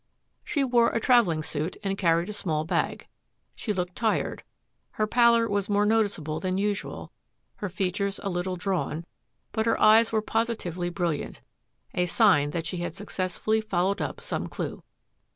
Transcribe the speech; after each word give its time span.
She 0.43 0.63
wore 0.63 0.89
a 0.89 0.99
travelling 0.99 1.43
suit 1.43 1.77
and 1.83 1.95
carried 1.95 2.27
a 2.27 2.33
small 2.33 2.65
bag. 2.65 3.07
She 3.53 3.71
looked 3.71 3.95
tired; 3.95 4.41
her 4.93 5.05
pallor 5.05 5.47
was 5.47 5.69
more 5.69 5.85
noticeable 5.85 6.39
than 6.39 6.57
usual, 6.57 7.11
her 7.57 7.69
features 7.69 8.19
a 8.23 8.27
little 8.29 8.55
drawn, 8.55 9.05
but 9.51 9.67
her 9.67 9.79
eyes 9.79 10.11
were 10.11 10.23
positively 10.23 10.89
brilliant— 10.89 11.41
a 11.93 12.07
sign 12.07 12.49
that 12.49 12.65
she 12.65 12.77
had 12.77 12.95
successfully 12.95 13.61
followed 13.61 14.01
up 14.01 14.21
some 14.21 14.47
clue. 14.47 14.81